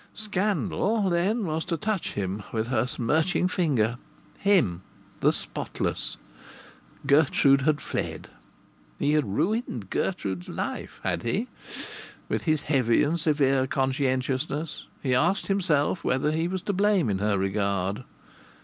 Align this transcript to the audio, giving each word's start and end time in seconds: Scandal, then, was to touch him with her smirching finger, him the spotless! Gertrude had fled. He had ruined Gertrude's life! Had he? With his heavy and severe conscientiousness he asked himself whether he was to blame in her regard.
Scandal, 0.15 1.11
then, 1.11 1.45
was 1.45 1.63
to 1.65 1.77
touch 1.77 2.13
him 2.13 2.41
with 2.51 2.69
her 2.69 2.87
smirching 2.87 3.47
finger, 3.47 3.99
him 4.39 4.81
the 5.19 5.31
spotless! 5.31 6.17
Gertrude 7.05 7.61
had 7.61 7.79
fled. 7.81 8.27
He 8.97 9.11
had 9.13 9.35
ruined 9.35 9.91
Gertrude's 9.91 10.49
life! 10.49 10.99
Had 11.03 11.21
he? 11.21 11.49
With 12.29 12.45
his 12.45 12.61
heavy 12.61 13.03
and 13.03 13.19
severe 13.19 13.67
conscientiousness 13.67 14.87
he 15.03 15.13
asked 15.13 15.45
himself 15.45 16.03
whether 16.03 16.31
he 16.31 16.47
was 16.47 16.63
to 16.63 16.73
blame 16.73 17.07
in 17.07 17.19
her 17.19 17.37
regard. 17.37 18.03